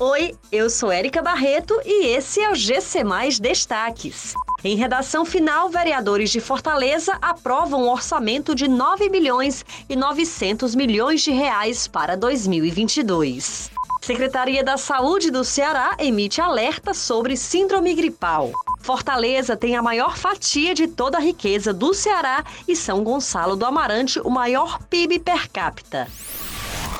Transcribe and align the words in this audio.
Oi, 0.00 0.36
eu 0.52 0.70
sou 0.70 0.92
Érica 0.92 1.20
Barreto 1.20 1.74
e 1.84 2.06
esse 2.06 2.40
é 2.40 2.48
o 2.48 2.54
GC 2.54 3.02
Mais 3.02 3.40
Destaques. 3.40 4.32
Em 4.62 4.76
redação 4.76 5.24
final, 5.24 5.68
vereadores 5.68 6.30
de 6.30 6.38
Fortaleza 6.38 7.18
aprovam 7.20 7.82
um 7.82 7.90
orçamento 7.90 8.54
de 8.54 8.68
9 8.68 9.08
bilhões 9.08 9.64
e 9.88 9.96
900 9.96 10.76
milhões 10.76 11.22
de 11.22 11.32
reais 11.32 11.88
para 11.88 12.16
2022. 12.16 13.72
Secretaria 14.00 14.62
da 14.62 14.76
Saúde 14.76 15.32
do 15.32 15.42
Ceará 15.42 15.96
emite 15.98 16.40
alerta 16.40 16.94
sobre 16.94 17.36
síndrome 17.36 17.92
gripal. 17.92 18.52
Fortaleza 18.78 19.56
tem 19.56 19.74
a 19.74 19.82
maior 19.82 20.16
fatia 20.16 20.76
de 20.76 20.86
toda 20.86 21.18
a 21.18 21.20
riqueza 21.20 21.72
do 21.72 21.92
Ceará 21.92 22.44
e 22.68 22.76
São 22.76 23.02
Gonçalo 23.02 23.56
do 23.56 23.66
Amarante 23.66 24.20
o 24.20 24.30
maior 24.30 24.78
PIB 24.84 25.18
per 25.18 25.50
capita. 25.50 26.06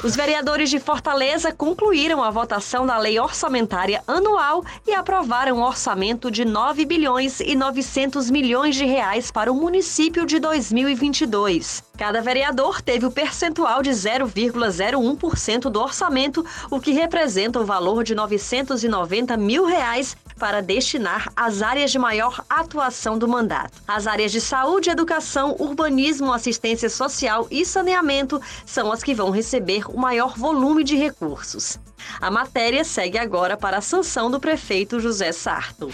Os 0.03 0.15
vereadores 0.15 0.71
de 0.71 0.79
Fortaleza 0.79 1.53
concluíram 1.53 2.23
a 2.23 2.31
votação 2.31 2.87
da 2.87 2.96
lei 2.96 3.19
orçamentária 3.19 4.01
anual 4.07 4.64
e 4.86 4.95
aprovaram 4.95 5.59
um 5.59 5.63
orçamento 5.63 6.31
de 6.31 6.45
9 6.45 6.85
bilhões 6.85 7.41
e 7.41 7.57
900 7.57 8.31
milhões 8.31 8.77
de 8.77 8.85
reais 8.85 9.32
para 9.32 9.50
o 9.50 9.57
município 9.57 10.25
de 10.25 10.39
2022. 10.39 11.88
Cada 11.98 12.22
vereador 12.22 12.80
teve 12.80 13.04
o 13.07 13.11
percentual 13.11 13.82
de 13.82 13.90
0,01% 13.90 15.62
do 15.62 15.80
orçamento, 15.80 16.46
o 16.71 16.79
que 16.79 16.93
representa 16.93 17.58
o 17.58 17.64
valor 17.64 18.04
de 18.04 18.14
990 18.14 19.36
mil 19.36 19.64
reais 19.66 20.16
para 20.38 20.62
destinar 20.62 21.29
às 21.34 21.61
áreas 21.61 21.90
de 21.90 21.98
maior 21.98 22.44
atuação 22.48 23.18
do 23.18 23.26
mandato. 23.26 23.82
As 23.86 24.07
áreas 24.07 24.30
de 24.30 24.40
saúde, 24.40 24.90
educação, 24.90 25.57
urbanismo, 25.58 26.32
assistência 26.32 26.88
social 26.88 27.48
e 27.50 27.66
saneamento 27.66 28.40
são 28.64 28.93
as 28.93 29.02
que 29.02 29.12
vão 29.12 29.30
receber 29.30 29.90
o 29.90 29.99
maior 29.99 30.38
volume 30.38 30.85
de 30.85 30.94
recursos. 30.94 31.80
A 32.20 32.30
matéria 32.30 32.84
segue 32.84 33.19
agora 33.19 33.56
para 33.56 33.78
a 33.78 33.83
sanção 33.83 34.30
do 34.30 34.38
prefeito 34.38 35.00
José 35.00 35.33
Sarto. 35.33 35.91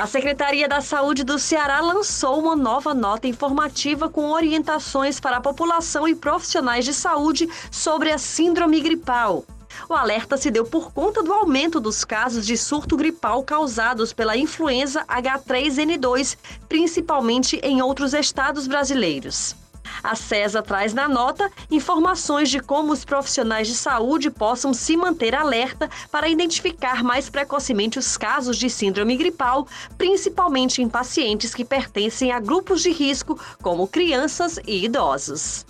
A 0.00 0.06
Secretaria 0.06 0.66
da 0.66 0.80
Saúde 0.80 1.22
do 1.22 1.38
Ceará 1.38 1.78
lançou 1.82 2.40
uma 2.40 2.56
nova 2.56 2.94
nota 2.94 3.28
informativa 3.28 4.08
com 4.08 4.30
orientações 4.30 5.20
para 5.20 5.36
a 5.36 5.40
população 5.42 6.08
e 6.08 6.14
profissionais 6.14 6.86
de 6.86 6.94
saúde 6.94 7.46
sobre 7.70 8.10
a 8.10 8.16
síndrome 8.16 8.80
gripal. 8.80 9.44
O 9.90 9.92
alerta 9.92 10.38
se 10.38 10.50
deu 10.50 10.64
por 10.64 10.90
conta 10.90 11.22
do 11.22 11.34
aumento 11.34 11.78
dos 11.78 12.02
casos 12.02 12.46
de 12.46 12.56
surto 12.56 12.96
gripal 12.96 13.42
causados 13.42 14.10
pela 14.10 14.38
influenza 14.38 15.04
H3N2, 15.04 16.38
principalmente 16.66 17.60
em 17.62 17.82
outros 17.82 18.14
estados 18.14 18.66
brasileiros. 18.66 19.54
A 20.02 20.14
CESA 20.14 20.62
traz 20.62 20.94
na 20.94 21.08
nota 21.08 21.50
informações 21.70 22.48
de 22.48 22.60
como 22.60 22.92
os 22.92 23.04
profissionais 23.04 23.68
de 23.68 23.74
saúde 23.74 24.30
possam 24.30 24.72
se 24.72 24.96
manter 24.96 25.34
alerta 25.34 25.90
para 26.10 26.28
identificar 26.28 27.02
mais 27.02 27.28
precocemente 27.28 27.98
os 27.98 28.16
casos 28.16 28.56
de 28.56 28.70
síndrome 28.70 29.16
gripal, 29.16 29.66
principalmente 29.98 30.82
em 30.82 30.88
pacientes 30.88 31.54
que 31.54 31.64
pertencem 31.64 32.32
a 32.32 32.40
grupos 32.40 32.82
de 32.82 32.90
risco, 32.90 33.38
como 33.62 33.86
crianças 33.86 34.58
e 34.66 34.84
idosos. 34.84 35.64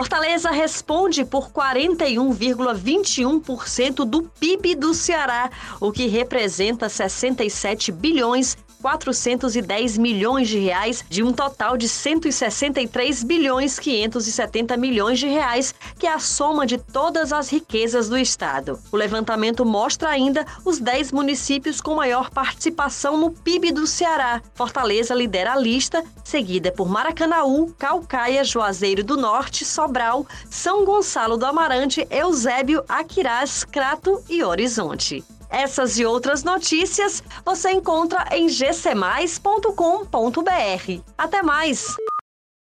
Fortaleza 0.00 0.50
responde 0.50 1.26
por 1.26 1.50
41,21% 1.50 4.06
do 4.06 4.22
PIB 4.22 4.74
do 4.74 4.94
Ceará, 4.94 5.50
o 5.78 5.92
que 5.92 6.06
representa 6.06 6.88
67 6.88 7.92
bilhões 7.92 8.56
410 8.80 9.98
milhões 9.98 10.48
de 10.48 10.58
reais 10.58 11.04
de 11.08 11.22
um 11.22 11.32
total 11.32 11.76
de 11.76 11.88
163 11.88 13.22
bilhões 13.22 13.78
570 13.78 14.76
milhões 14.76 15.18
de 15.18 15.28
reais, 15.28 15.74
que 15.98 16.06
é 16.06 16.12
a 16.12 16.18
soma 16.18 16.66
de 16.66 16.78
todas 16.78 17.32
as 17.32 17.50
riquezas 17.50 18.08
do 18.08 18.18
estado. 18.18 18.78
O 18.90 18.96
levantamento 18.96 19.64
mostra 19.64 20.08
ainda 20.08 20.46
os 20.64 20.78
10 20.78 21.12
municípios 21.12 21.80
com 21.80 21.94
maior 21.94 22.30
participação 22.30 23.16
no 23.16 23.30
PIB 23.30 23.72
do 23.72 23.86
Ceará. 23.86 24.42
Fortaleza 24.54 25.14
lidera 25.14 25.52
a 25.52 25.56
lista, 25.56 26.02
seguida 26.24 26.72
por 26.72 26.88
Maracanaú, 26.88 27.72
Calcaia, 27.78 28.44
Juazeiro 28.44 29.04
do 29.04 29.16
Norte, 29.16 29.64
Sobral, 29.90 30.24
São 30.48 30.84
Gonçalo 30.84 31.36
do 31.36 31.44
Amarante, 31.44 32.06
Eusébio, 32.08 32.84
Aquirás, 32.88 33.64
Crato 33.64 34.22
e 34.28 34.42
Horizonte. 34.44 35.24
Essas 35.50 35.98
e 35.98 36.06
outras 36.06 36.44
notícias 36.44 37.24
você 37.44 37.72
encontra 37.72 38.24
em 38.30 38.46
gcmais.com.br. 38.46 39.72
Até 41.18 41.42
mais! 41.42 41.96